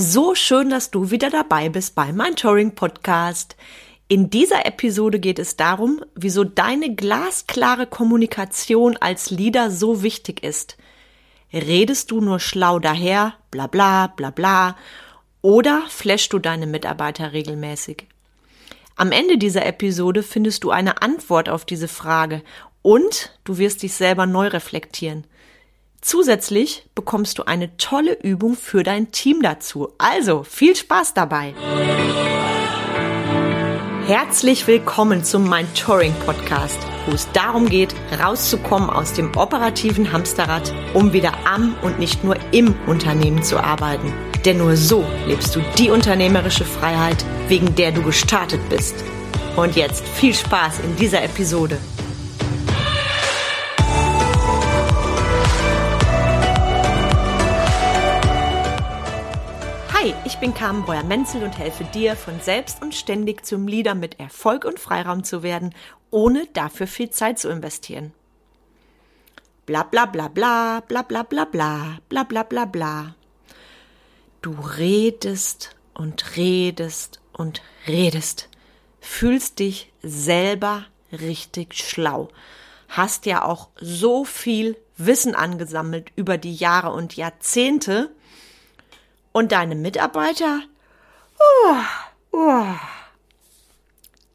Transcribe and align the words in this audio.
So 0.00 0.36
schön, 0.36 0.70
dass 0.70 0.92
du 0.92 1.10
wieder 1.10 1.28
dabei 1.28 1.70
bist 1.70 1.96
beim 1.96 2.14
Mentoring 2.14 2.76
Podcast. 2.76 3.56
In 4.06 4.30
dieser 4.30 4.64
Episode 4.64 5.18
geht 5.18 5.40
es 5.40 5.56
darum, 5.56 6.04
wieso 6.14 6.44
deine 6.44 6.94
glasklare 6.94 7.84
Kommunikation 7.84 8.96
als 8.96 9.30
Leader 9.30 9.72
so 9.72 10.04
wichtig 10.04 10.44
ist. 10.44 10.76
Redest 11.52 12.12
du 12.12 12.20
nur 12.20 12.38
schlau 12.38 12.78
daher, 12.78 13.34
bla 13.50 13.66
bla 13.66 14.06
bla 14.06 14.30
bla, 14.30 14.76
oder 15.42 15.82
flashst 15.88 16.32
du 16.32 16.38
deine 16.38 16.68
Mitarbeiter 16.68 17.32
regelmäßig? 17.32 18.06
Am 18.94 19.10
Ende 19.10 19.36
dieser 19.36 19.66
Episode 19.66 20.22
findest 20.22 20.62
du 20.62 20.70
eine 20.70 21.02
Antwort 21.02 21.48
auf 21.48 21.64
diese 21.64 21.88
Frage 21.88 22.42
und 22.82 23.32
du 23.42 23.58
wirst 23.58 23.82
dich 23.82 23.94
selber 23.94 24.26
neu 24.26 24.46
reflektieren. 24.46 25.24
Zusätzlich 26.00 26.84
bekommst 26.94 27.38
du 27.38 27.44
eine 27.44 27.76
tolle 27.76 28.12
Übung 28.22 28.54
für 28.54 28.82
dein 28.82 29.10
Team 29.10 29.42
dazu. 29.42 29.88
Also 29.98 30.44
viel 30.44 30.76
Spaß 30.76 31.14
dabei! 31.14 31.54
Herzlich 34.06 34.66
willkommen 34.66 35.22
zum 35.22 35.50
Mind 35.50 35.68
Touring 35.76 36.14
Podcast, 36.24 36.78
wo 37.04 37.12
es 37.12 37.30
darum 37.32 37.68
geht, 37.68 37.94
rauszukommen 38.22 38.88
aus 38.88 39.12
dem 39.12 39.36
operativen 39.36 40.10
Hamsterrad, 40.12 40.72
um 40.94 41.12
wieder 41.12 41.32
am 41.44 41.76
und 41.82 41.98
nicht 41.98 42.24
nur 42.24 42.36
im 42.52 42.74
Unternehmen 42.86 43.42
zu 43.42 43.58
arbeiten. 43.58 44.10
Denn 44.46 44.58
nur 44.58 44.76
so 44.76 45.04
lebst 45.26 45.54
du 45.56 45.60
die 45.76 45.90
unternehmerische 45.90 46.64
Freiheit, 46.64 47.22
wegen 47.48 47.74
der 47.74 47.92
du 47.92 48.02
gestartet 48.02 48.66
bist. 48.70 48.94
Und 49.56 49.76
jetzt 49.76 50.06
viel 50.06 50.32
Spaß 50.32 50.80
in 50.80 50.96
dieser 50.96 51.22
Episode. 51.22 51.78
Hi, 60.00 60.14
ich 60.24 60.38
bin 60.38 60.54
Carmen 60.54 60.84
Breuer-Menzel 60.84 61.42
und 61.42 61.58
helfe 61.58 61.82
dir, 61.82 62.14
von 62.14 62.38
selbst 62.40 62.82
und 62.82 62.94
ständig 62.94 63.44
zum 63.44 63.66
Leader 63.66 63.96
mit 63.96 64.20
Erfolg 64.20 64.64
und 64.64 64.78
Freiraum 64.78 65.24
zu 65.24 65.42
werden, 65.42 65.74
ohne 66.12 66.46
dafür 66.52 66.86
viel 66.86 67.10
Zeit 67.10 67.40
zu 67.40 67.48
investieren. 67.48 68.12
Bla 69.66 69.82
bla 69.82 70.06
bla 70.06 70.28
bla, 70.28 70.84
bla 70.86 71.02
bla 71.02 71.24
bla 71.24 71.44
bla, 71.46 71.98
bla 72.08 72.22
bla 72.22 72.42
bla 72.44 72.64
bla. 72.64 73.16
Du 74.40 74.52
redest 74.52 75.74
und 75.94 76.36
redest 76.36 77.20
und 77.32 77.60
redest, 77.88 78.50
fühlst 79.00 79.58
dich 79.58 79.92
selber 80.00 80.84
richtig 81.10 81.74
schlau, 81.74 82.28
hast 82.88 83.26
ja 83.26 83.44
auch 83.44 83.70
so 83.80 84.24
viel 84.24 84.76
Wissen 84.96 85.34
angesammelt 85.34 86.12
über 86.14 86.38
die 86.38 86.54
Jahre 86.54 86.92
und 86.92 87.16
Jahrzehnte, 87.16 88.12
und 89.38 89.52
deine 89.52 89.76
Mitarbeiter? 89.76 90.62
Oh, 91.38 91.76
oh, 92.32 92.74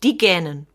die 0.02 0.18
gähnen. 0.18 0.66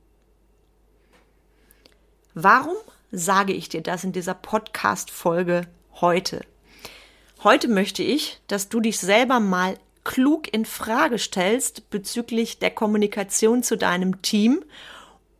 Warum 2.34 2.76
sage 3.10 3.54
ich 3.54 3.70
dir 3.70 3.82
das 3.82 4.04
in 4.04 4.12
dieser 4.12 4.34
Podcast-Folge 4.34 5.62
heute? 5.94 6.42
Heute 7.42 7.68
möchte 7.68 8.02
ich, 8.02 8.38
dass 8.48 8.68
du 8.68 8.80
dich 8.80 8.98
selber 8.98 9.40
mal 9.40 9.78
klug 10.04 10.52
in 10.52 10.66
Frage 10.66 11.18
stellst 11.18 11.88
bezüglich 11.88 12.58
der 12.58 12.70
Kommunikation 12.70 13.62
zu 13.62 13.78
deinem 13.78 14.20
Team 14.20 14.62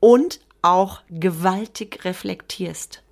und 0.00 0.40
auch 0.62 1.02
gewaltig 1.10 2.06
reflektierst. 2.06 3.02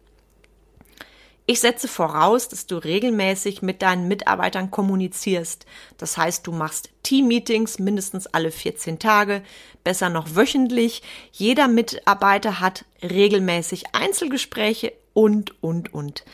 Ich 1.48 1.60
setze 1.60 1.86
voraus, 1.86 2.48
dass 2.48 2.66
du 2.66 2.76
regelmäßig 2.76 3.62
mit 3.62 3.80
deinen 3.80 4.08
Mitarbeitern 4.08 4.72
kommunizierst. 4.72 5.64
Das 5.96 6.18
heißt, 6.18 6.44
du 6.44 6.50
machst 6.50 6.90
Team-Meetings 7.04 7.78
mindestens 7.78 8.26
alle 8.26 8.50
14 8.50 8.98
Tage, 8.98 9.42
besser 9.84 10.08
noch 10.08 10.34
wöchentlich. 10.34 11.02
Jeder 11.30 11.68
Mitarbeiter 11.68 12.58
hat 12.58 12.84
regelmäßig 13.00 13.94
Einzelgespräche 13.94 14.92
und, 15.14 15.62
und, 15.62 15.94
und. 15.94 16.24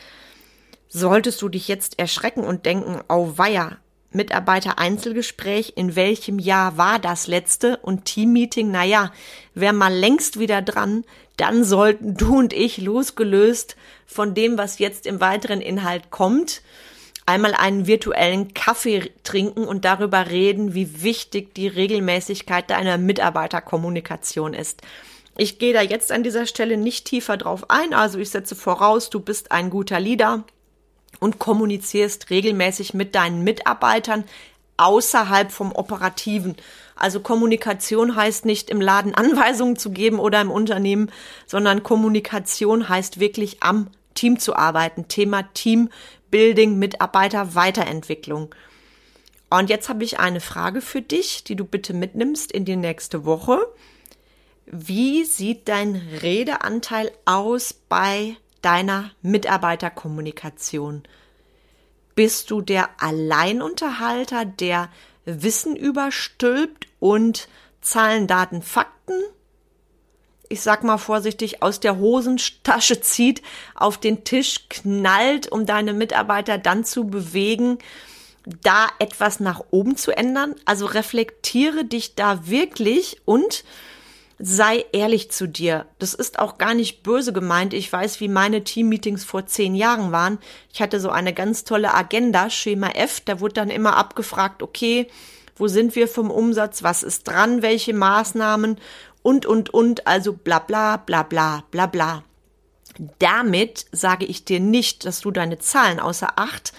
Solltest 0.89 1.43
du 1.43 1.49
dich 1.49 1.67
jetzt 1.67 1.99
erschrecken 1.99 2.43
und 2.43 2.65
denken, 2.65 3.01
oh 3.07 3.33
weia, 3.35 3.77
Mitarbeiter-Einzelgespräch, 4.13 5.73
in 5.75 5.95
welchem 5.95 6.39
Jahr 6.39 6.77
war 6.77 6.99
das 6.99 7.27
letzte? 7.27 7.77
Und 7.77 8.05
Team-Meeting, 8.05 8.71
naja, 8.71 9.11
wäre 9.53 9.73
mal 9.73 9.93
längst 9.93 10.39
wieder 10.39 10.61
dran, 10.61 11.03
dann 11.37 11.63
sollten 11.63 12.15
du 12.15 12.37
und 12.37 12.53
ich 12.53 12.77
losgelöst 12.77 13.75
von 14.05 14.33
dem, 14.33 14.57
was 14.57 14.79
jetzt 14.79 15.05
im 15.07 15.19
weiteren 15.19 15.61
Inhalt 15.61 16.11
kommt, 16.11 16.61
einmal 17.25 17.53
einen 17.53 17.87
virtuellen 17.87 18.53
Kaffee 18.53 19.11
trinken 19.23 19.65
und 19.65 19.85
darüber 19.85 20.29
reden, 20.29 20.73
wie 20.73 21.03
wichtig 21.03 21.55
die 21.55 21.67
Regelmäßigkeit 21.67 22.69
deiner 22.69 22.97
Mitarbeiterkommunikation 22.97 24.53
ist. 24.53 24.81
Ich 25.37 25.57
gehe 25.57 25.73
da 25.73 25.81
jetzt 25.81 26.11
an 26.11 26.21
dieser 26.21 26.45
Stelle 26.45 26.77
nicht 26.77 27.05
tiefer 27.05 27.37
drauf 27.37 27.69
ein, 27.69 27.93
also 27.93 28.19
ich 28.19 28.29
setze 28.29 28.55
voraus, 28.55 29.09
du 29.09 29.19
bist 29.19 29.51
ein 29.51 29.69
guter 29.69 29.99
Leader 29.99 30.43
und 31.23 31.39
kommunizierst 31.39 32.29
regelmäßig 32.29 32.93
mit 32.93 33.15
deinen 33.15 33.45
Mitarbeitern 33.45 34.25
außerhalb 34.75 35.53
vom 35.53 35.71
Operativen. 35.71 36.57
Also 36.97 37.21
Kommunikation 37.21 38.17
heißt 38.17 38.43
nicht 38.43 38.69
im 38.69 38.81
Laden 38.81 39.15
Anweisungen 39.15 39.77
zu 39.77 39.91
geben 39.91 40.19
oder 40.19 40.41
im 40.41 40.51
Unternehmen, 40.51 41.09
sondern 41.47 41.81
Kommunikation 41.81 42.89
heißt 42.89 43.21
wirklich 43.21 43.63
am 43.63 43.87
Team 44.15 44.37
zu 44.37 44.55
arbeiten. 44.57 45.07
Thema 45.07 45.43
Teambuilding, 45.53 46.77
Mitarbeiter, 46.77 47.55
Weiterentwicklung. 47.55 48.53
Und 49.49 49.69
jetzt 49.69 49.87
habe 49.87 50.03
ich 50.03 50.19
eine 50.19 50.41
Frage 50.41 50.81
für 50.81 51.01
dich, 51.01 51.45
die 51.45 51.55
du 51.55 51.63
bitte 51.63 51.93
mitnimmst 51.93 52.51
in 52.51 52.65
die 52.65 52.75
nächste 52.75 53.23
Woche. 53.23 53.65
Wie 54.65 55.23
sieht 55.23 55.69
dein 55.69 55.95
Redeanteil 56.21 57.11
aus 57.23 57.73
bei 57.73 58.35
deiner 58.63 59.11
Mitarbeiterkommunikation? 59.21 61.03
Bist 62.15 62.49
du 62.51 62.61
der 62.61 62.89
Alleinunterhalter, 62.99 64.45
der 64.45 64.89
Wissen 65.25 65.75
überstülpt 65.75 66.87
und 66.99 67.47
Zahlen, 67.81 68.27
Daten, 68.27 68.61
Fakten, 68.61 69.21
ich 70.49 70.61
sag 70.61 70.83
mal 70.83 70.97
vorsichtig, 70.97 71.63
aus 71.63 71.79
der 71.79 71.97
Hosentasche 71.97 73.01
zieht, 73.01 73.41
auf 73.75 73.97
den 73.97 74.23
Tisch 74.23 74.67
knallt, 74.69 75.51
um 75.51 75.65
deine 75.65 75.93
Mitarbeiter 75.93 76.57
dann 76.57 76.85
zu 76.85 77.05
bewegen, 77.07 77.79
da 78.61 78.87
etwas 78.99 79.39
nach 79.39 79.63
oben 79.71 79.97
zu 79.97 80.11
ändern? 80.11 80.55
Also 80.65 80.85
reflektiere 80.85 81.85
dich 81.85 82.15
da 82.15 82.47
wirklich 82.47 83.21
und 83.25 83.63
sei 84.39 84.85
ehrlich 84.91 85.31
zu 85.31 85.47
dir. 85.47 85.85
Das 85.99 86.13
ist 86.13 86.39
auch 86.39 86.57
gar 86.57 86.73
nicht 86.73 87.03
böse 87.03 87.33
gemeint. 87.33 87.73
Ich 87.73 87.91
weiß, 87.91 88.19
wie 88.19 88.27
meine 88.27 88.63
Teammeetings 88.63 89.23
vor 89.23 89.45
zehn 89.45 89.75
Jahren 89.75 90.11
waren. 90.11 90.39
Ich 90.71 90.81
hatte 90.81 90.99
so 90.99 91.09
eine 91.09 91.33
ganz 91.33 91.63
tolle 91.63 91.93
Agenda, 91.93 92.49
Schema 92.49 92.89
F. 92.89 93.21
Da 93.21 93.39
wurde 93.39 93.53
dann 93.53 93.69
immer 93.69 93.95
abgefragt, 93.95 94.63
okay, 94.63 95.07
wo 95.55 95.67
sind 95.67 95.95
wir 95.95 96.07
vom 96.07 96.31
Umsatz? 96.31 96.83
Was 96.83 97.03
ist 97.03 97.27
dran? 97.27 97.61
Welche 97.61 97.93
Maßnahmen? 97.93 98.77
Und, 99.21 99.45
und, 99.45 99.69
und. 99.69 100.07
Also 100.07 100.33
bla, 100.33 100.59
bla, 100.59 100.97
bla, 100.97 101.23
bla, 101.23 101.63
bla, 101.69 101.85
bla. 101.85 102.23
Damit 103.19 103.85
sage 103.91 104.25
ich 104.25 104.45
dir 104.45 104.59
nicht, 104.59 105.05
dass 105.05 105.21
du 105.21 105.31
deine 105.31 105.59
Zahlen 105.59 105.99
außer 105.99 106.33
Acht 106.37 106.73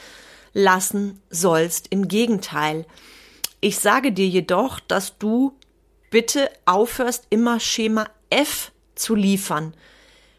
lassen 0.53 1.21
sollst. 1.31 1.87
Im 1.91 2.09
Gegenteil. 2.09 2.87
Ich 3.61 3.79
sage 3.79 4.13
dir 4.13 4.29
jedoch, 4.29 4.81
dass 4.81 5.19
du 5.19 5.57
bitte 6.15 6.49
aufhörst, 6.65 7.27
immer 7.31 7.59
Schema 7.59 8.07
F 8.31 8.71
zu 8.95 9.17
liefern. 9.17 9.75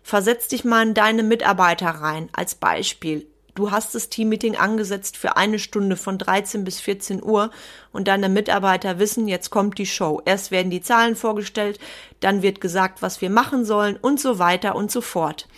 Versetz 0.04 0.48
dich 0.48 0.64
mal 0.64 0.88
in 0.88 0.94
deine 0.94 1.22
Mitarbeiter 1.22 1.90
rein. 1.90 2.30
Als 2.32 2.56
Beispiel. 2.56 3.28
Du 3.56 3.72
hast 3.72 3.94
das 3.94 4.08
Teammeeting 4.08 4.56
angesetzt 4.56 5.18
für 5.18 5.36
eine 5.36 5.60
Stunde 5.60 5.98
von 5.98 6.18
13 6.18 6.64
bis 6.64 6.80
14 6.80 7.22
Uhr 7.22 7.52
und 7.92 8.08
deine 8.08 8.30
Mitarbeiter 8.30 9.00
wissen, 9.00 9.28
jetzt 9.28 9.50
kommt 9.50 9.78
die 9.78 9.86
Show. 9.86 10.22
Erst 10.24 10.50
werden 10.50 10.72
die 10.72 10.80
Zahlen 10.80 11.18
vorgestellt, 11.18 11.78
dann 12.22 12.42
wird 12.42 12.62
gesagt, 12.62 13.02
was 13.02 13.20
wir 13.20 13.30
machen 13.30 13.66
sollen 13.66 13.98
und 13.98 14.22
so 14.22 14.40
weiter 14.40 14.78
und 14.78 14.90
so 14.90 15.02
fort. 15.02 15.50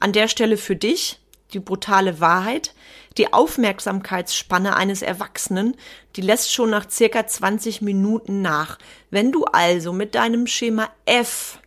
An 0.00 0.12
der 0.12 0.28
Stelle 0.28 0.58
für 0.58 0.76
dich 0.76 1.18
die 1.54 1.60
brutale 1.60 2.20
Wahrheit. 2.20 2.74
Die 3.18 3.32
Aufmerksamkeitsspanne 3.32 4.76
eines 4.76 5.02
Erwachsenen, 5.02 5.76
die 6.16 6.20
lässt 6.20 6.52
schon 6.52 6.70
nach 6.70 6.90
circa 6.90 7.26
20 7.26 7.80
Minuten 7.80 8.42
nach. 8.42 8.78
Wenn 9.10 9.32
du 9.32 9.44
also 9.44 9.92
mit 9.92 10.14
deinem 10.14 10.46
Schema 10.46 10.90
F 11.06 11.60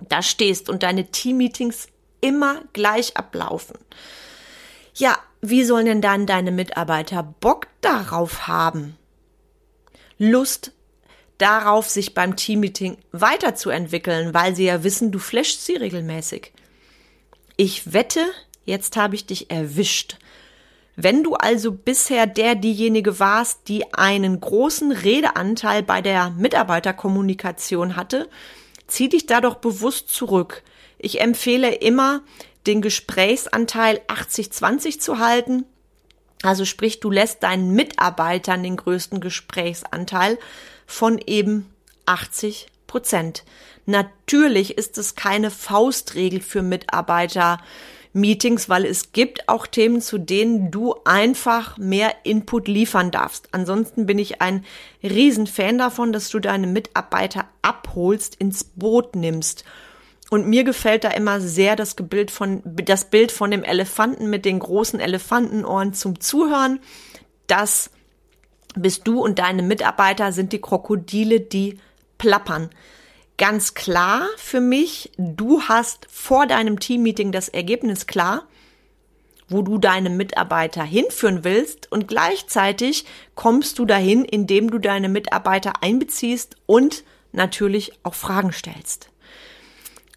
da 0.00 0.22
stehst 0.22 0.68
und 0.68 0.82
deine 0.82 1.10
Teammeetings 1.10 1.88
immer 2.20 2.62
gleich 2.72 3.16
ablaufen, 3.16 3.78
ja, 4.94 5.16
wie 5.40 5.64
sollen 5.64 5.86
denn 5.86 6.02
dann 6.02 6.26
deine 6.26 6.52
Mitarbeiter 6.52 7.22
Bock 7.22 7.68
darauf 7.80 8.46
haben? 8.46 8.96
Lust 10.18 10.72
darauf, 11.38 11.88
sich 11.88 12.12
beim 12.12 12.36
Teammeeting 12.36 12.98
weiterzuentwickeln, 13.12 14.34
weil 14.34 14.54
sie 14.54 14.66
ja 14.66 14.84
wissen, 14.84 15.10
du 15.10 15.18
flashst 15.18 15.64
sie 15.64 15.76
regelmäßig. 15.76 16.52
Ich 17.56 17.94
wette, 17.94 18.26
jetzt 18.64 18.98
habe 18.98 19.14
ich 19.14 19.24
dich 19.24 19.50
erwischt. 19.50 20.18
Wenn 20.96 21.22
du 21.22 21.34
also 21.34 21.72
bisher 21.72 22.26
der 22.26 22.54
diejenige 22.54 23.18
warst, 23.18 23.68
die 23.68 23.94
einen 23.94 24.40
großen 24.40 24.92
Redeanteil 24.92 25.82
bei 25.82 26.02
der 26.02 26.30
Mitarbeiterkommunikation 26.30 27.96
hatte, 27.96 28.28
zieh 28.86 29.08
dich 29.08 29.26
da 29.26 29.40
doch 29.40 29.56
bewusst 29.56 30.10
zurück. 30.10 30.62
Ich 30.98 31.20
empfehle 31.20 31.74
immer, 31.74 32.22
den 32.66 32.82
Gesprächsanteil 32.82 34.00
80-20 34.08 34.98
zu 34.98 35.18
halten. 35.18 35.64
Also 36.42 36.64
sprich, 36.64 37.00
du 37.00 37.10
lässt 37.10 37.42
deinen 37.42 37.72
Mitarbeitern 37.72 38.62
den 38.62 38.76
größten 38.76 39.20
Gesprächsanteil 39.20 40.38
von 40.86 41.18
eben 41.18 41.72
80 42.06 42.66
Prozent. 42.86 43.44
Natürlich 43.86 44.76
ist 44.76 44.98
es 44.98 45.14
keine 45.14 45.50
Faustregel 45.50 46.40
für 46.40 46.62
Mitarbeiter, 46.62 47.58
Meetings, 48.12 48.68
weil 48.68 48.84
es 48.84 49.12
gibt 49.12 49.48
auch 49.48 49.66
Themen, 49.66 50.00
zu 50.00 50.18
denen 50.18 50.70
du 50.70 50.94
einfach 51.04 51.78
mehr 51.78 52.12
Input 52.24 52.66
liefern 52.66 53.10
darfst. 53.10 53.48
Ansonsten 53.52 54.06
bin 54.06 54.18
ich 54.18 54.42
ein 54.42 54.64
Riesenfan 55.02 55.78
davon, 55.78 56.12
dass 56.12 56.28
du 56.28 56.40
deine 56.40 56.66
Mitarbeiter 56.66 57.46
abholst, 57.62 58.34
ins 58.34 58.64
Boot 58.64 59.14
nimmst. 59.14 59.64
Und 60.30 60.46
mir 60.46 60.64
gefällt 60.64 61.04
da 61.04 61.10
immer 61.10 61.40
sehr 61.40 61.76
das 61.76 61.94
Bild 61.94 62.30
von, 62.30 62.62
das 62.64 63.10
Bild 63.10 63.32
von 63.32 63.50
dem 63.50 63.64
Elefanten 63.64 64.30
mit 64.30 64.44
den 64.44 64.58
großen 64.58 65.00
Elefantenohren 65.00 65.92
zum 65.92 66.20
Zuhören. 66.20 66.80
Das 67.46 67.90
bist 68.74 69.06
du 69.06 69.20
und 69.22 69.38
deine 69.38 69.62
Mitarbeiter 69.62 70.32
sind 70.32 70.52
die 70.52 70.60
Krokodile, 70.60 71.40
die 71.40 71.78
plappern 72.18 72.70
ganz 73.40 73.72
klar 73.72 74.28
für 74.36 74.60
mich, 74.60 75.12
du 75.16 75.62
hast 75.62 76.06
vor 76.10 76.46
deinem 76.46 76.78
Teammeeting 76.78 77.32
das 77.32 77.48
Ergebnis 77.48 78.06
klar, 78.06 78.46
wo 79.48 79.62
du 79.62 79.78
deine 79.78 80.10
Mitarbeiter 80.10 80.84
hinführen 80.84 81.42
willst 81.42 81.90
und 81.90 82.06
gleichzeitig 82.06 83.06
kommst 83.34 83.78
du 83.78 83.86
dahin, 83.86 84.26
indem 84.26 84.70
du 84.70 84.78
deine 84.78 85.08
Mitarbeiter 85.08 85.82
einbeziehst 85.82 86.56
und 86.66 87.02
natürlich 87.32 87.92
auch 88.02 88.14
Fragen 88.14 88.52
stellst. 88.52 89.08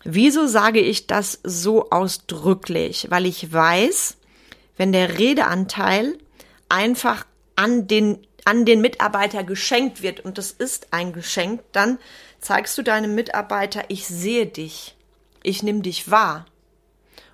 Wieso 0.03 0.45
sage 0.45 0.81
ich 0.81 1.07
das 1.07 1.39
so 1.43 1.91
ausdrücklich? 1.91 3.07
Weil 3.09 3.25
ich 3.25 3.53
weiß, 3.53 4.17
wenn 4.75 4.91
der 4.91 5.17
Redeanteil 5.17 6.17
einfach 6.67 7.25
an 7.55 7.87
den, 7.87 8.19
an 8.43 8.65
den 8.65 8.81
Mitarbeiter 8.81 9.45
geschenkt 9.45 10.01
wird, 10.01 10.19
und 10.19 10.37
das 10.37 10.51
ist 10.51 10.87
ein 10.91 11.13
Geschenk, 11.13 11.61
dann 11.71 11.99
zeigst 12.43 12.77
du 12.77 12.81
deinem 12.83 13.15
Mitarbeiter, 13.15 13.85
ich 13.87 14.05
sehe 14.05 14.45
dich, 14.45 14.95
ich 15.43 15.63
nehme 15.63 15.81
dich 15.81 16.11
wahr. 16.11 16.45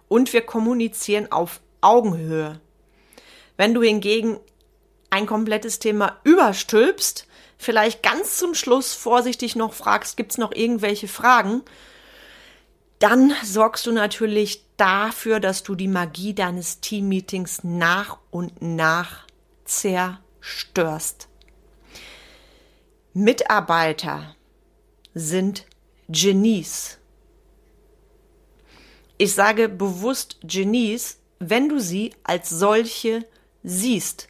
Und 0.07 0.33
wir 0.33 0.41
kommunizieren 0.41 1.31
auf 1.31 1.61
Augenhöhe. 1.81 2.59
Wenn 3.57 3.73
du 3.73 3.81
hingegen 3.81 4.39
ein 5.09 5.25
komplettes 5.25 5.79
Thema 5.79 6.17
überstülpst, 6.23 7.27
vielleicht 7.57 8.03
ganz 8.03 8.37
zum 8.37 8.53
Schluss 8.53 8.93
vorsichtig 8.93 9.55
noch 9.55 9.73
fragst, 9.73 10.15
gibt's 10.15 10.37
noch 10.37 10.51
irgendwelche 10.51 11.07
Fragen, 11.07 11.63
dann 12.99 13.33
sorgst 13.43 13.85
du 13.85 13.91
natürlich 13.91 14.63
dafür, 14.77 15.39
dass 15.39 15.63
du 15.63 15.75
die 15.75 15.87
Magie 15.87 16.33
deines 16.33 16.81
Teammeetings 16.81 17.63
nach 17.63 18.17
und 18.29 18.61
nach 18.61 19.25
zerstörst. 19.65 21.27
Mitarbeiter 23.13 24.35
sind 25.19 25.65
Genies. 26.07 26.97
Ich 29.17 29.33
sage 29.33 29.69
bewusst 29.69 30.37
Genies, 30.43 31.17
wenn 31.39 31.69
du 31.69 31.79
sie 31.79 32.13
als 32.23 32.49
solche 32.49 33.25
siehst. 33.61 34.27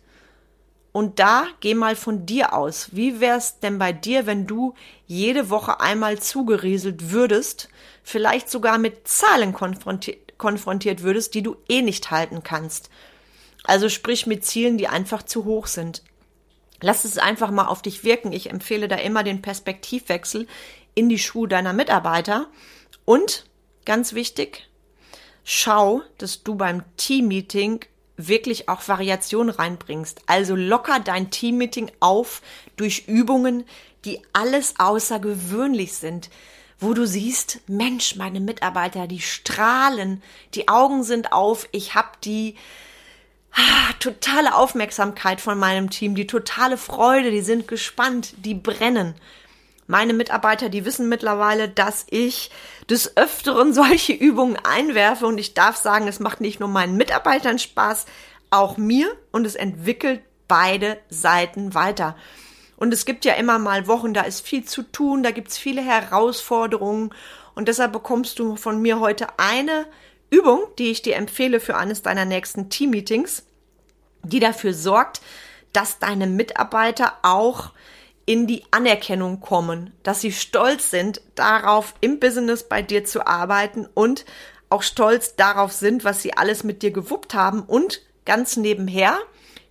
Und 0.92 1.20
da 1.20 1.48
geh 1.60 1.76
mal 1.76 1.96
von 1.96 2.26
dir 2.26 2.54
aus. 2.54 2.90
Wie 2.92 3.22
wär's 3.22 3.60
denn 3.60 3.78
bei 3.78 3.94
dir, 3.94 4.26
wenn 4.26 4.48
du 4.48 4.74
jede 5.06 5.52
Woche 5.52 5.80
einmal 5.80 6.20
zugerieselt 6.20 7.12
würdest, 7.12 7.70
vielleicht 8.04 8.50
sogar 8.50 8.80
mit 8.80 9.08
Zahlen 9.08 9.54
konfrontiert, 9.54 10.40
konfrontiert 10.40 11.04
würdest, 11.04 11.36
die 11.36 11.44
du 11.44 11.56
eh 11.70 11.84
nicht 11.84 12.10
halten 12.10 12.42
kannst? 12.42 12.90
Also 13.64 13.90
sprich 13.90 14.26
mit 14.26 14.44
Zielen, 14.44 14.80
die 14.80 14.88
einfach 14.88 15.22
zu 15.22 15.46
hoch 15.46 15.68
sind. 15.68 16.02
Lass 16.82 17.04
es 17.04 17.18
einfach 17.18 17.52
mal 17.52 17.68
auf 17.68 17.82
dich 17.82 18.04
wirken. 18.04 18.32
Ich 18.32 18.50
empfehle 18.50 18.88
da 18.88 18.96
immer 18.96 19.24
den 19.24 19.42
Perspektivwechsel 19.42 20.48
in 21.00 21.08
die 21.08 21.18
Schuhe 21.18 21.48
deiner 21.48 21.72
Mitarbeiter. 21.72 22.48
Und 23.06 23.46
ganz 23.86 24.14
wichtig, 24.14 24.68
schau, 25.46 26.02
dass 26.18 26.44
du 26.44 26.56
beim 26.56 26.84
Teammeeting 26.98 27.86
wirklich 28.18 28.68
auch 28.68 28.86
Variation 28.90 29.50
reinbringst. 29.50 30.22
Also 30.26 30.58
locker 30.58 31.00
dein 31.00 31.32
Teammeeting 31.32 31.90
auf 32.02 32.42
durch 32.76 33.08
Übungen, 33.08 33.64
die 34.04 34.22
alles 34.34 34.74
außergewöhnlich 34.78 35.94
sind, 35.94 36.30
wo 36.80 36.94
du 36.94 37.08
siehst, 37.08 37.62
Mensch, 37.68 38.18
meine 38.18 38.42
Mitarbeiter, 38.42 39.08
die 39.08 39.22
strahlen, 39.22 40.22
die 40.54 40.68
Augen 40.68 41.04
sind 41.04 41.32
auf, 41.32 41.70
ich 41.72 41.96
habe 41.96 42.10
die 42.26 42.56
ah, 43.54 43.94
totale 44.00 44.54
Aufmerksamkeit 44.54 45.40
von 45.40 45.58
meinem 45.58 45.90
Team, 45.90 46.14
die 46.14 46.28
totale 46.28 46.78
Freude, 46.78 47.32
die 47.32 47.42
sind 47.42 47.70
gespannt, 47.70 48.34
die 48.44 48.54
brennen. 48.54 49.16
Meine 49.92 50.14
Mitarbeiter, 50.14 50.70
die 50.70 50.86
wissen 50.86 51.10
mittlerweile, 51.10 51.68
dass 51.68 52.06
ich 52.12 52.52
des 52.92 53.18
Öfteren 53.18 53.74
solche 53.74 54.14
Übungen 54.14 54.56
einwerfe. 54.64 55.26
Und 55.26 55.40
ich 55.40 55.56
darf 55.56 55.78
sagen, 55.78 56.08
es 56.08 56.20
macht 56.20 56.42
nicht 56.42 56.60
nur 56.60 56.70
meinen 56.70 56.96
Mitarbeitern 56.96 57.58
Spaß, 57.58 58.06
auch 58.52 58.78
mir. 58.78 59.08
Und 59.32 59.48
es 59.48 59.56
entwickelt 59.56 60.22
beide 60.48 61.00
Seiten 61.10 61.74
weiter. 61.74 62.16
Und 62.78 62.94
es 62.94 63.04
gibt 63.04 63.26
ja 63.26 63.34
immer 63.34 63.58
mal 63.58 63.88
Wochen, 63.88 64.14
da 64.14 64.22
ist 64.22 64.46
viel 64.46 64.64
zu 64.64 64.84
tun, 64.84 65.24
da 65.24 65.32
gibt's 65.32 65.58
viele 65.58 65.82
Herausforderungen. 65.82 67.12
Und 67.56 67.68
deshalb 67.68 67.92
bekommst 67.92 68.38
du 68.38 68.58
von 68.58 68.80
mir 68.80 69.00
heute 69.00 69.26
eine 69.38 69.88
Übung, 70.30 70.62
die 70.78 70.92
ich 70.92 71.02
dir 71.02 71.16
empfehle 71.16 71.60
für 71.60 71.76
eines 71.76 72.04
deiner 72.04 72.26
nächsten 72.26 72.70
Teammeetings, 72.70 73.44
die 74.22 74.40
dafür 74.40 74.76
sorgt, 74.76 75.22
dass 75.74 75.98
deine 75.98 76.28
Mitarbeiter 76.28 77.14
auch 77.24 77.72
in 78.30 78.46
die 78.46 78.62
Anerkennung 78.70 79.40
kommen, 79.40 79.92
dass 80.04 80.22
sie 80.22 80.32
stolz 80.32 80.92
sind 80.92 81.20
darauf, 81.34 81.96
im 82.00 82.20
Business 82.20 82.62
bei 82.62 82.84
dir 82.84 83.04
zu 83.04 83.26
arbeiten 83.26 83.88
und 83.92 84.24
auch 84.70 84.84
stolz 84.84 85.36
darauf 85.36 85.72
sind, 85.72 86.04
was 86.04 86.22
sie 86.22 86.38
alles 86.38 86.64
mit 86.64 86.84
dir 86.84 86.92
gewuppt 86.92 87.34
haben 87.34 87.64
und 87.64 88.04
ganz 88.26 88.56
nebenher 88.56 89.18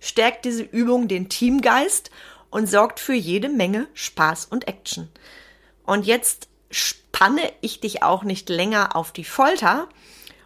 stärkt 0.01 0.43
diese 0.43 0.63
Übung 0.63 1.07
den 1.07 1.29
Teamgeist 1.29 2.11
und 2.49 2.69
sorgt 2.69 2.99
für 2.99 3.13
jede 3.13 3.47
Menge 3.47 3.87
Spaß 3.93 4.47
und 4.47 4.67
Action. 4.67 5.07
Und 5.85 6.05
jetzt 6.05 6.49
spanne 6.69 7.53
ich 7.61 7.79
dich 7.79 8.03
auch 8.03 8.25
nicht 8.25 8.49
länger 8.49 8.93
auf 8.93 9.13
die 9.13 9.23
Folter, 9.23 9.87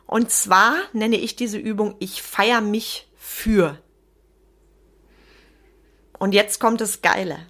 und 0.06 0.30
zwar 0.30 0.76
nenne 0.92 1.18
ich 1.18 1.36
diese 1.36 1.58
Übung 1.58 1.96
Ich 1.98 2.22
feier 2.22 2.62
mich 2.62 3.08
für. 3.18 3.80
Und 6.20 6.36
jetzt 6.36 6.60
kommt 6.60 6.80
das 6.80 7.02
Geile. 7.02 7.48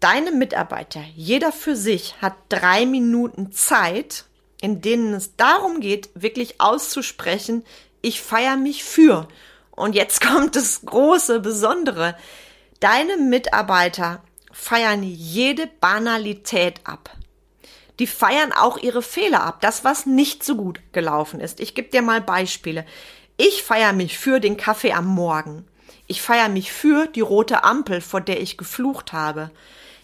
Deine 0.00 0.32
Mitarbeiter, 0.32 1.02
jeder 1.14 1.52
für 1.52 1.76
sich, 1.76 2.20
hat 2.20 2.34
drei 2.48 2.86
Minuten 2.86 3.52
Zeit, 3.52 4.24
in 4.60 4.80
denen 4.80 5.14
es 5.14 5.36
darum 5.36 5.80
geht, 5.80 6.10
wirklich 6.14 6.60
auszusprechen, 6.60 7.64
ich 8.02 8.20
feier 8.20 8.56
mich 8.56 8.84
für. 8.84 9.28
Und 9.70 9.94
jetzt 9.94 10.20
kommt 10.26 10.56
das 10.56 10.82
große 10.84 11.40
Besondere. 11.40 12.16
Deine 12.80 13.16
Mitarbeiter 13.16 14.22
feiern 14.52 15.02
jede 15.02 15.66
Banalität 15.80 16.80
ab 16.84 17.16
die 17.98 18.06
feiern 18.06 18.52
auch 18.52 18.78
ihre 18.78 19.02
Fehler 19.02 19.42
ab, 19.42 19.60
das, 19.60 19.84
was 19.84 20.06
nicht 20.06 20.44
so 20.44 20.56
gut 20.56 20.80
gelaufen 20.92 21.40
ist. 21.40 21.60
Ich 21.60 21.74
gebe 21.74 21.88
dir 21.88 22.02
mal 22.02 22.20
Beispiele. 22.20 22.84
Ich 23.36 23.62
feiere 23.62 23.92
mich 23.92 24.18
für 24.18 24.40
den 24.40 24.56
Kaffee 24.56 24.92
am 24.92 25.06
Morgen. 25.06 25.66
Ich 26.06 26.22
feiere 26.22 26.48
mich 26.48 26.72
für 26.72 27.06
die 27.06 27.20
rote 27.20 27.64
Ampel, 27.64 28.00
vor 28.00 28.20
der 28.20 28.40
ich 28.40 28.56
geflucht 28.56 29.12
habe. 29.12 29.50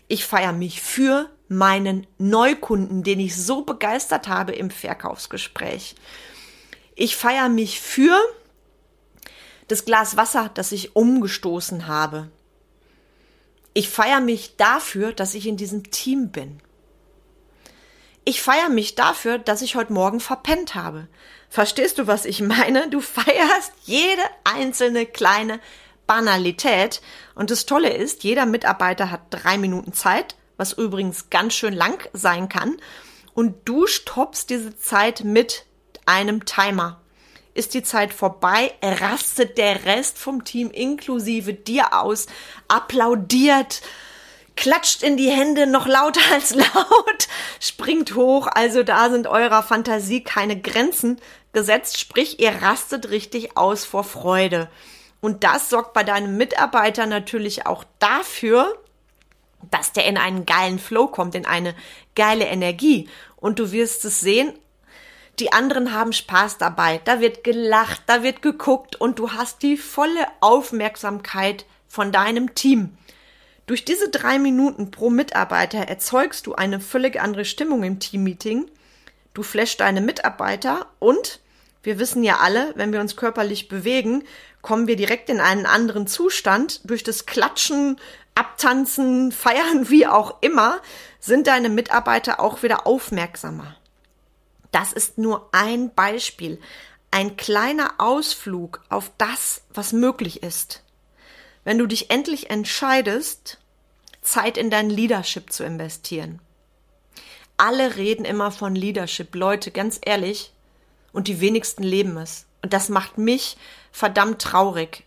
Ich 0.09 0.25
feiere 0.25 0.53
mich 0.53 0.83
für 0.83 1.31
meinen 1.49 2.07
Neukunden, 2.19 3.03
den 3.03 3.21
ich 3.21 3.37
so 3.37 3.63
begeistert 3.63 4.29
habe 4.29 4.53
im 4.53 4.71
Verkaufsgespräch. 4.71 5.95
Ich 6.95 7.17
feiere 7.17 7.49
mich 7.49 7.81
für 7.81 8.17
das 9.69 9.85
Glas 9.85 10.17
Wasser, 10.17 10.51
das 10.55 10.73
ich 10.73 10.97
umgestoßen 10.97 11.87
habe. 11.87 12.29
Ich 13.75 13.89
feiere 13.89 14.21
mich 14.21 14.57
dafür, 14.57 15.13
dass 15.13 15.35
ich 15.35 15.47
in 15.47 15.57
diesem 15.57 15.91
Team 15.91 16.31
bin. 16.31 16.61
Ich 18.25 18.41
feiere 18.41 18.69
mich 18.69 18.95
dafür, 18.95 19.39
dass 19.39 19.63
ich 19.63 19.75
heute 19.75 19.93
Morgen 19.93 20.21
verpennt 20.21 20.77
habe. 20.77 21.09
Verstehst 21.49 21.99
du, 21.99 22.07
was 22.07 22.25
ich 22.25 22.41
meine? 22.41 22.89
Du 22.89 23.01
feierst 23.01 23.73
jede 23.85 24.23
einzelne 24.45 25.07
kleine 25.07 25.61
Banalität. 26.07 27.03
Und 27.35 27.51
das 27.51 27.67
Tolle 27.67 27.93
ist, 27.93 28.23
jeder 28.23 28.47
Mitarbeiter 28.47 29.11
hat 29.11 29.23
drei 29.31 29.59
Minuten 29.59 29.93
Zeit, 29.93 30.37
was 30.57 30.73
übrigens 30.73 31.31
ganz 31.31 31.55
schön 31.55 31.73
lang 31.75 32.09
sein 32.13 32.49
kann. 32.49 32.77
Und 33.35 33.57
du 33.65 33.87
stoppst 33.87 34.51
diese 34.51 34.77
Zeit 34.77 35.25
mit 35.25 35.65
einem 36.07 36.45
Timer. 36.45 37.01
ist 37.55 37.75
die 37.75 37.83
Zeit 37.83 38.15
vorbei, 38.15 38.73
rastet 38.83 39.59
der 39.59 39.85
Rest 39.85 40.17
vom 40.17 40.45
Team 40.45 40.71
inklusive 40.71 41.53
dir 41.53 41.93
aus, 41.93 42.27
applaudiert, 42.69 43.83
klatscht 44.57 45.03
in 45.03 45.17
die 45.17 45.31
Hände 45.31 45.67
noch 45.67 45.87
lauter 45.87 46.21
als 46.33 46.55
laut, 46.55 47.29
springt 47.61 48.15
hoch. 48.15 48.49
Also 48.53 48.83
da 48.83 49.11
sind 49.11 49.27
eurer 49.27 49.63
Fantasie 49.63 50.23
keine 50.23 50.61
Grenzen 50.61 51.21
gesetzt, 51.53 51.99
sprich 51.99 52.41
ihr 52.41 52.63
rastet 52.63 53.11
richtig 53.11 53.57
aus 53.57 53.85
vor 53.85 54.05
Freude. 54.05 54.69
Und 55.21 55.45
das 55.45 55.71
sorgt 55.71 55.93
bei 55.93 56.03
deinem 56.03 56.37
Mitarbeiter 56.37 57.07
natürlich 57.07 57.67
auch 57.67 57.85
dafür, 57.99 58.77
dass 59.71 59.93
der 59.93 60.07
in 60.07 60.17
einen 60.17 60.47
geilen 60.47 60.79
Flow 60.79 61.07
kommt, 61.07 61.35
in 61.35 61.47
eine 61.47 61.75
geile 62.17 62.47
Energie. 62.47 63.09
Und 63.37 63.59
du 63.59 63.71
wirst 63.71 64.05
es 64.05 64.21
sehen, 64.21 64.53
die 65.39 65.53
anderen 65.53 65.93
haben 65.93 66.13
Spaß 66.13 66.59
dabei. 66.59 67.01
Da 67.05 67.21
wird 67.21 67.45
gelacht, 67.45 68.03
da 68.07 68.23
wird 68.23 68.43
geguckt 68.43 68.97
und 68.97 69.19
du 69.19 69.33
hast 69.33 69.63
die 69.63 69.77
volle 69.77 70.27
Aufmerksamkeit 70.41 71.65
von 71.89 72.13
deinem 72.13 72.55
Team. 72.55 72.97
Durch 73.73 73.87
diese 73.87 74.11
drei 74.11 74.39
Minuten 74.39 74.91
pro 74.91 75.09
Mitarbeiter 75.09 75.79
erzeugst 75.79 76.47
du 76.47 76.55
eine 76.55 76.79
völlig 76.79 77.19
andere 77.19 77.47
Stimmung 77.47 77.85
im 77.85 78.01
Teammeeting. 78.01 78.71
Du 79.33 79.43
flashst 79.43 79.81
deine 79.81 80.03
Mitarbeiter 80.03 80.89
und 80.99 81.41
wir 81.83 81.99
wissen 81.99 82.23
ja 82.23 82.41
alle, 82.41 82.75
wenn 82.77 82.93
wir 82.93 83.01
uns 83.01 83.17
körperlich 83.17 83.69
bewegen, 83.69 84.25
kommen 84.61 84.89
wir 84.89 84.97
direkt 84.97 85.31
in 85.31 85.41
einen 85.41 85.65
anderen 85.65 86.07
Zustand. 86.07 86.83
Durch 86.85 87.03
das 87.03 87.25
Klatschen, 87.25 87.99
Abtanzen, 88.35 89.33
Feiern, 89.33 89.89
wie 89.89 90.07
auch 90.07 90.43
immer, 90.43 90.83
sind 91.19 91.47
deine 91.47 91.71
Mitarbeiter 91.71 92.41
auch 92.41 92.63
wieder 92.63 92.87
aufmerksamer. 92.87 93.75
Das 94.71 94.93
ist 94.93 95.17
nur 95.17 95.49
ein 95.53 95.95
Beispiel, 95.95 96.61
ein 97.11 97.39
kleiner 97.39 97.95
Ausflug 97.97 98.83
auf 98.91 99.11
das, 99.17 99.63
was 99.73 99.95
möglich 99.95 100.43
ist. 100.43 100.83
Wenn 101.65 101.79
du 101.79 101.87
dich 101.87 102.11
endlich 102.11 102.51
entscheidest, 102.51 103.61
Zeit 104.23 104.57
in 104.57 104.71
dein 104.71 104.89
Leadership 104.89 105.53
zu 105.53 105.65
investieren. 105.65 106.41
Alle 107.57 107.97
reden 107.97 108.25
immer 108.25 108.51
von 108.51 108.75
Leadership, 108.75 109.35
Leute, 109.35 109.71
ganz 109.71 110.01
ehrlich, 110.03 110.53
und 111.13 111.29
die 111.29 111.41
wenigsten 111.41 111.83
leben 111.83 112.17
es. 112.17 112.47
Und 112.63 112.73
das 112.73 112.89
macht 112.89 113.19
mich 113.19 113.57
verdammt 113.91 114.41
traurig. 114.41 115.05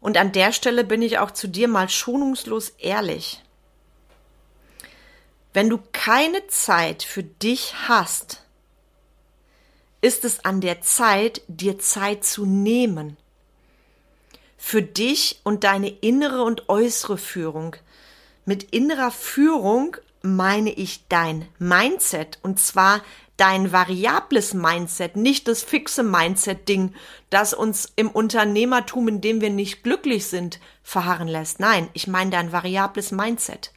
Und 0.00 0.16
an 0.16 0.32
der 0.32 0.52
Stelle 0.52 0.84
bin 0.84 1.02
ich 1.02 1.18
auch 1.18 1.32
zu 1.32 1.48
dir 1.48 1.68
mal 1.68 1.88
schonungslos 1.88 2.70
ehrlich. 2.78 3.42
Wenn 5.52 5.68
du 5.68 5.80
keine 5.92 6.46
Zeit 6.46 7.02
für 7.02 7.24
dich 7.24 7.74
hast, 7.88 8.44
ist 10.00 10.24
es 10.24 10.44
an 10.44 10.60
der 10.60 10.82
Zeit, 10.82 11.42
dir 11.48 11.78
Zeit 11.78 12.24
zu 12.24 12.46
nehmen. 12.46 13.16
Für 14.58 14.82
dich 14.82 15.40
und 15.44 15.64
deine 15.64 15.88
innere 15.88 16.42
und 16.42 16.68
äußere 16.68 17.16
Führung. 17.16 17.76
Mit 18.44 18.64
innerer 18.64 19.10
Führung 19.10 19.96
meine 20.20 20.72
ich 20.72 21.06
dein 21.08 21.48
Mindset 21.58 22.38
und 22.42 22.58
zwar 22.58 23.00
dein 23.38 23.72
variables 23.72 24.52
Mindset, 24.52 25.16
nicht 25.16 25.46
das 25.46 25.62
fixe 25.62 26.02
Mindset-Ding, 26.02 26.92
das 27.30 27.54
uns 27.54 27.92
im 27.94 28.10
Unternehmertum, 28.10 29.06
in 29.08 29.20
dem 29.20 29.40
wir 29.40 29.50
nicht 29.50 29.84
glücklich 29.84 30.26
sind, 30.26 30.58
verharren 30.82 31.28
lässt. 31.28 31.60
Nein, 31.60 31.88
ich 31.92 32.08
meine 32.08 32.32
dein 32.32 32.52
variables 32.52 33.12
Mindset. 33.12 33.72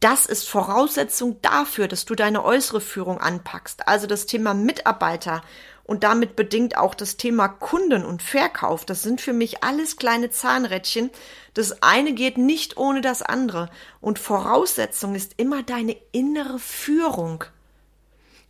Das 0.00 0.26
ist 0.26 0.48
Voraussetzung 0.48 1.40
dafür, 1.42 1.88
dass 1.88 2.04
du 2.04 2.14
deine 2.14 2.44
äußere 2.44 2.80
Führung 2.80 3.18
anpackst. 3.18 3.88
Also 3.88 4.06
das 4.06 4.26
Thema 4.26 4.54
Mitarbeiter 4.54 5.42
und 5.88 6.04
damit 6.04 6.36
bedingt 6.36 6.76
auch 6.76 6.94
das 6.94 7.16
Thema 7.16 7.48
Kunden 7.48 8.04
und 8.04 8.22
Verkauf. 8.22 8.84
Das 8.84 9.02
sind 9.02 9.22
für 9.22 9.32
mich 9.32 9.64
alles 9.64 9.96
kleine 9.96 10.28
Zahnrädchen. 10.28 11.08
Das 11.54 11.82
eine 11.82 12.12
geht 12.12 12.36
nicht 12.36 12.76
ohne 12.76 13.00
das 13.00 13.22
andere. 13.22 13.70
Und 14.02 14.18
Voraussetzung 14.18 15.14
ist 15.14 15.32
immer 15.38 15.62
deine 15.62 15.96
innere 16.12 16.58
Führung. 16.58 17.44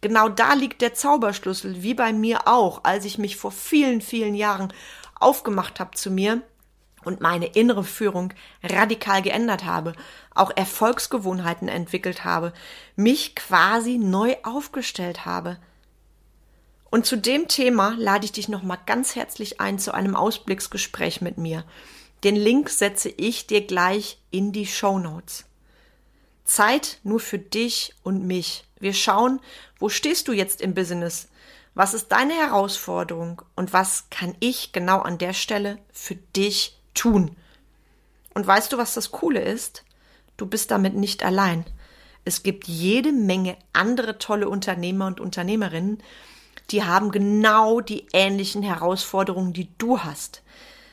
Genau 0.00 0.28
da 0.28 0.54
liegt 0.54 0.83
der 0.83 0.95
Zauberschlüssel, 0.95 1.80
wie 1.85 1.95
bei 1.95 2.12
mir 2.12 2.49
auch, 2.49 2.83
als 2.83 3.04
ich 3.04 3.18
mich 3.18 3.37
vor 3.37 3.52
vielen, 3.52 4.00
vielen 4.00 4.35
Jahren 4.35 4.73
aufgemacht 5.14 5.78
habe 5.78 5.92
zu 5.92 6.11
mir 6.11 6.42
und 7.04 7.21
meine 7.21 7.47
innere 7.47 7.85
Führung 7.85 8.35
radikal 8.64 9.23
geändert 9.23 9.64
habe, 9.64 9.92
auch 10.35 10.50
Erfolgsgewohnheiten 10.57 11.68
entwickelt 11.68 12.25
habe, 12.25 12.52
mich 12.97 13.37
quasi 13.37 13.97
neu 13.97 14.35
aufgestellt 14.42 15.25
habe. 15.25 15.59
Und 16.90 17.07
zu 17.07 17.16
dem 17.16 17.49
Thema 17.49 17.95
lade 17.99 18.25
ich 18.25 18.33
dich 18.33 18.49
nochmal 18.49 18.78
ganz 18.87 19.14
herzlich 19.14 19.61
ein 19.61 19.78
zu 19.78 19.92
einem 19.92 20.16
Ausblicksgespräch 20.16 21.21
mit 21.21 21.37
mir. 21.37 21.64
Den 22.25 22.37
Link 22.37 22.71
setze 22.71 23.11
ich 23.11 23.47
dir 23.47 23.66
gleich 23.66 24.18
in 24.30 24.52
die 24.52 24.66
Show 24.66 24.99
Notes. 24.99 25.45
Zeit 26.45 26.99
nur 27.02 27.21
für 27.21 27.38
dich 27.38 27.95
und 28.02 28.26
mich. 28.26 28.64
Wir 28.80 28.95
schauen, 28.95 29.40
wo 29.78 29.88
stehst 29.88 30.28
du 30.28 30.33
jetzt 30.33 30.61
im 30.61 30.75
Business? 30.75 31.28
Was 31.75 31.95
ist 31.95 32.09
deine 32.09 32.35
Herausforderung 32.35 33.42
und 33.54 33.73
was 33.73 34.09
kann 34.11 34.35
ich 34.40 34.73
genau 34.73 35.00
an 35.00 35.18
der 35.18 35.35
Stelle 35.35 35.78
für 35.92 36.16
dich 36.16 36.76
tun? 36.95 37.37
Und 38.35 38.47
weißt 38.47 38.73
du, 38.73 38.78
was 38.78 38.95
das 38.95 39.12
Coole 39.12 39.40
ist? 39.40 39.85
Du 40.37 40.47
bist 40.47 40.71
damit 40.71 40.95
nicht 40.95 41.23
allein. 41.23 41.64
Es 42.25 42.42
gibt 42.42 42.66
jede 42.66 43.12
Menge 43.12 43.57
andere 43.73 44.18
tolle 44.18 44.49
Unternehmer 44.49 45.07
und 45.07 45.21
Unternehmerinnen, 45.21 46.02
die 46.70 46.84
haben 46.84 47.10
genau 47.10 47.80
die 47.80 48.06
ähnlichen 48.12 48.62
Herausforderungen, 48.62 49.52
die 49.52 49.68
du 49.78 50.00
hast. 50.00 50.42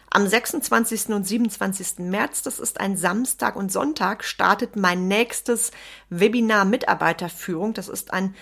Am 0.10 0.26
26. 0.26 1.10
und 1.10 1.28
27. 1.28 2.00
März, 2.00 2.42
das 2.42 2.60
ist 2.60 2.80
ein 2.80 2.96
Samstag 2.96 3.58
und 3.58 3.72
Sonntag, 3.72 4.24
startet 4.24 4.78
mein 4.78 5.10
nächstes 5.10 5.72
Webinar 6.10 6.64
Mitarbeiterführung. 6.64 7.74
Das 7.74 7.90
ist 7.90 8.14
ein 8.14 8.34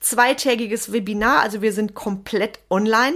zweitägiges 0.00 0.90
Webinar, 0.90 1.40
also 1.42 1.62
wir 1.62 1.72
sind 1.72 1.94
komplett 1.94 2.58
online. 2.68 3.14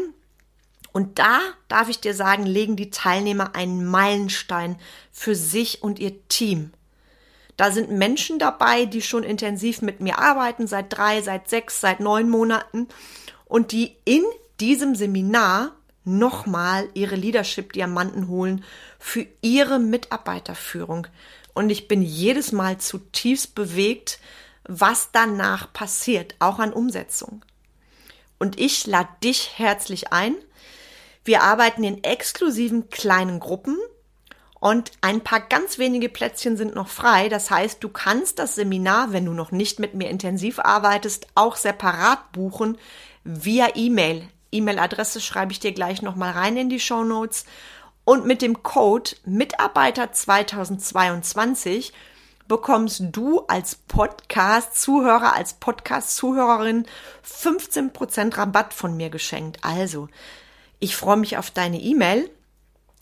Und 0.93 1.19
da 1.19 1.41
darf 1.67 1.89
ich 1.89 1.99
dir 1.99 2.15
sagen, 2.15 2.47
legen 2.47 2.77
die 2.77 2.91
Teilnehmer 2.91 3.57
einen 3.57 3.85
Meilenstein 3.85 4.77
für 5.11 5.35
sich 5.35 5.83
und 5.83 5.99
ihr 5.99 6.29
Team. 6.29 6.73
Da 7.57 7.73
sind 7.73 7.91
Menschen 7.91 8.39
dabei, 8.39 8.85
die 8.85 9.03
schon 9.03 9.25
intensiv 9.25 9.83
mit 9.83 10.01
mir 10.01 10.21
arbeiten, 10.21 10.69
seit 10.69 10.97
drei, 10.97 11.21
seit 11.21 11.49
sechs, 11.49 11.81
seit 11.81 11.99
neun 11.99 12.29
Monaten 12.29 12.87
und 13.47 13.73
die 13.73 13.97
in 14.05 14.23
diesem 14.61 14.95
Seminar 14.95 15.73
nochmal 16.05 16.89
ihre 16.95 17.17
Leadership-Diamanten 17.17 18.29
holen 18.29 18.65
für 18.99 19.27
ihre 19.41 19.79
Mitarbeiterführung. 19.79 21.07
Und 21.55 21.71
ich 21.71 21.89
bin 21.89 22.03
jedes 22.03 22.53
Mal 22.53 22.79
zutiefst 22.79 23.55
bewegt, 23.55 24.19
was 24.65 25.11
danach 25.13 25.73
passiert, 25.73 26.35
auch 26.39 26.59
an 26.59 26.73
Umsetzung. 26.73 27.45
Und 28.39 28.61
ich 28.61 28.87
lade 28.87 29.09
dich 29.23 29.59
herzlich 29.59 30.13
ein. 30.13 30.35
Wir 31.25 31.43
arbeiten 31.43 31.85
in 31.85 32.05
exklusiven 32.05 32.91
kleinen 32.91 33.41
Gruppen 33.41 33.79
und 34.61 34.93
ein 35.01 35.21
paar 35.23 35.41
ganz 35.41 35.79
wenige 35.79 36.09
Plätzchen 36.09 36.57
sind 36.57 36.75
noch 36.75 36.89
frei. 36.89 37.29
Das 37.29 37.51
heißt, 37.51 37.83
du 37.85 37.89
kannst 37.89 38.39
das 38.39 38.55
Seminar, 38.55 39.13
wenn 39.13 39.27
du 39.27 39.33
noch 39.33 39.53
nicht 39.53 39.79
mit 39.79 39.95
mir 39.95 40.09
intensiv 40.11 40.59
arbeitest, 40.59 41.27
auch 41.35 41.57
separat 41.57 42.33
buchen 42.33 42.79
via 43.25 43.75
E-Mail. 43.75 44.29
E-Mail-Adresse 44.53 45.21
schreibe 45.21 45.53
ich 45.53 45.61
dir 45.61 45.73
gleich 45.73 46.03
nochmal 46.03 46.33
rein 46.33 46.57
in 46.57 46.69
die 46.69 46.81
Show 46.81 47.03
Notes. 47.03 47.45
Und 48.05 48.27
mit 48.27 48.43
dem 48.43 48.63
Code 48.63 49.13
Mitarbeiter 49.25 50.13
2022 50.13 51.93
bekommst 52.47 53.03
du 53.13 53.41
als 53.49 53.77
Podcast-Zuhörer, 53.77 55.35
als 55.35 55.55
Podcast-Zuhörerin 55.55 56.87
15% 57.27 58.37
Rabatt 58.37 58.75
von 58.75 58.97
mir 58.97 59.09
geschenkt. 59.09 59.59
Also, 59.63 60.09
ich 60.79 60.97
freue 60.97 61.17
mich 61.17 61.39
auf 61.39 61.51
deine 61.51 61.81
E-Mail. 61.81 62.31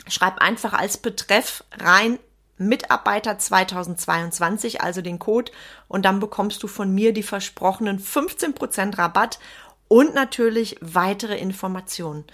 Schreib 0.06 0.38
einfach 0.38 0.72
als 0.72 0.98
Betreff 0.98 1.64
rein 1.78 2.18
Mitarbeiter 2.58 3.38
2022, 3.38 4.80
also 4.80 5.02
den 5.02 5.18
Code, 5.18 5.52
und 5.88 6.04
dann 6.04 6.20
bekommst 6.20 6.62
du 6.62 6.68
von 6.68 6.94
mir 6.94 7.12
die 7.12 7.22
versprochenen 7.22 7.98
15% 7.98 8.98
Rabatt 8.98 9.38
und 9.92 10.14
natürlich 10.14 10.76
weitere 10.80 11.36
Informationen. 11.36 12.24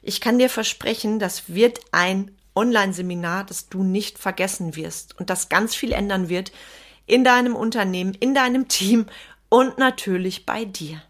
Ich 0.00 0.22
kann 0.22 0.38
dir 0.38 0.48
versprechen, 0.48 1.18
das 1.18 1.52
wird 1.52 1.78
ein 1.90 2.34
Online-Seminar, 2.54 3.44
das 3.44 3.68
du 3.68 3.82
nicht 3.82 4.18
vergessen 4.18 4.76
wirst 4.76 5.20
und 5.20 5.28
das 5.28 5.50
ganz 5.50 5.74
viel 5.74 5.92
ändern 5.92 6.30
wird 6.30 6.52
in 7.04 7.22
deinem 7.22 7.54
Unternehmen, 7.54 8.14
in 8.14 8.32
deinem 8.32 8.66
Team 8.66 9.04
und 9.50 9.76
natürlich 9.76 10.46
bei 10.46 10.64
dir. 10.64 11.02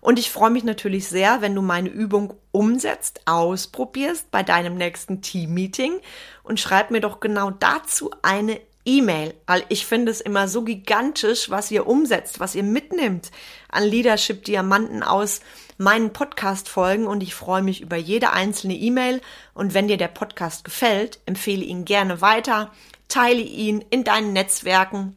Und 0.00 0.18
ich 0.18 0.30
freue 0.30 0.48
mich 0.48 0.64
natürlich 0.64 1.06
sehr, 1.06 1.42
wenn 1.42 1.54
du 1.54 1.60
meine 1.60 1.90
Übung 1.90 2.32
umsetzt, 2.50 3.20
ausprobierst 3.26 4.30
bei 4.30 4.42
deinem 4.42 4.76
nächsten 4.76 5.20
Team-Meeting 5.20 6.00
und 6.44 6.60
schreib 6.60 6.90
mir 6.90 7.02
doch 7.02 7.20
genau 7.20 7.50
dazu 7.50 8.10
eine 8.22 8.58
E-Mail, 8.86 9.34
ich 9.68 9.84
finde 9.84 10.12
es 10.12 10.20
immer 10.20 10.48
so 10.48 10.62
gigantisch, 10.62 11.50
was 11.50 11.70
ihr 11.70 11.86
umsetzt, 11.86 12.40
was 12.40 12.54
ihr 12.54 12.62
mitnimmt 12.62 13.30
an 13.68 13.84
Leadership-Diamanten 13.84 15.02
aus 15.02 15.40
meinen 15.76 16.12
Podcast-Folgen. 16.12 17.06
Und 17.06 17.22
ich 17.22 17.34
freue 17.34 17.62
mich 17.62 17.80
über 17.80 17.96
jede 17.96 18.32
einzelne 18.32 18.74
E-Mail. 18.74 19.20
Und 19.54 19.74
wenn 19.74 19.88
dir 19.88 19.96
der 19.96 20.08
Podcast 20.08 20.64
gefällt, 20.64 21.18
empfehle 21.26 21.64
ihn 21.64 21.84
gerne 21.84 22.20
weiter, 22.20 22.72
teile 23.08 23.42
ihn 23.42 23.84
in 23.90 24.04
deinen 24.04 24.32
Netzwerken, 24.32 25.16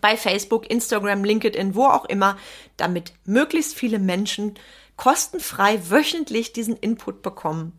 bei 0.00 0.16
Facebook, 0.16 0.70
Instagram, 0.70 1.24
LinkedIn, 1.24 1.74
wo 1.74 1.86
auch 1.86 2.04
immer, 2.04 2.36
damit 2.76 3.12
möglichst 3.24 3.74
viele 3.74 3.98
Menschen 3.98 4.54
kostenfrei 4.96 5.80
wöchentlich 5.90 6.52
diesen 6.52 6.76
Input 6.76 7.22
bekommen. 7.22 7.72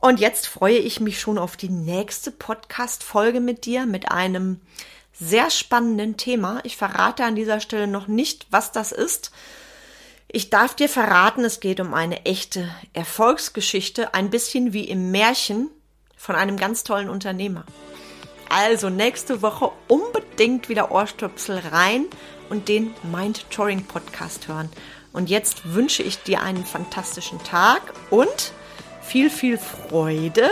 Und 0.00 0.20
jetzt 0.20 0.46
freue 0.46 0.78
ich 0.78 1.00
mich 1.00 1.20
schon 1.20 1.38
auf 1.38 1.56
die 1.56 1.68
nächste 1.68 2.30
Podcast-Folge 2.30 3.40
mit 3.40 3.64
dir 3.64 3.86
mit 3.86 4.10
einem 4.10 4.60
sehr 5.12 5.50
spannenden 5.50 6.16
Thema. 6.16 6.60
Ich 6.64 6.76
verrate 6.76 7.24
an 7.24 7.34
dieser 7.34 7.60
Stelle 7.60 7.86
noch 7.86 8.06
nicht, 8.06 8.46
was 8.50 8.72
das 8.72 8.92
ist. 8.92 9.30
Ich 10.28 10.50
darf 10.50 10.74
dir 10.74 10.88
verraten, 10.88 11.44
es 11.44 11.60
geht 11.60 11.80
um 11.80 11.94
eine 11.94 12.26
echte 12.26 12.68
Erfolgsgeschichte, 12.92 14.12
ein 14.12 14.28
bisschen 14.28 14.72
wie 14.72 14.84
im 14.84 15.10
Märchen 15.10 15.70
von 16.16 16.34
einem 16.34 16.56
ganz 16.56 16.84
tollen 16.84 17.08
Unternehmer. 17.08 17.64
Also 18.48 18.90
nächste 18.90 19.42
Woche 19.42 19.70
unbedingt 19.88 20.68
wieder 20.68 20.90
Ohrstöpsel 20.90 21.58
rein 21.58 22.06
und 22.50 22.68
den 22.68 22.94
Mind 23.02 23.46
Touring 23.50 23.84
Podcast 23.84 24.48
hören. 24.48 24.68
Und 25.12 25.30
jetzt 25.30 25.72
wünsche 25.72 26.02
ich 26.02 26.22
dir 26.22 26.42
einen 26.42 26.64
fantastischen 26.64 27.42
Tag 27.42 27.80
und 28.10 28.52
viel, 29.06 29.30
viel 29.30 29.58
Freude. 29.58 30.50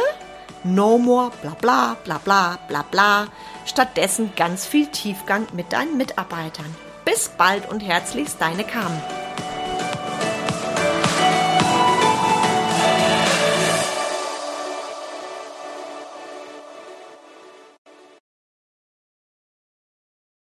No 0.62 0.96
more 0.96 1.30
bla 1.42 1.54
bla 1.60 1.96
bla 2.04 2.18
bla 2.18 2.58
bla 2.68 2.82
bla. 2.90 3.26
Stattdessen 3.66 4.32
ganz 4.36 4.64
viel 4.64 4.86
Tiefgang 4.86 5.46
mit 5.52 5.72
deinen 5.72 5.96
Mitarbeitern. 5.96 6.74
Bis 7.04 7.28
bald 7.28 7.68
und 7.68 7.80
herzlichst 7.80 8.40
deine 8.40 8.64
Carmen. 8.64 9.02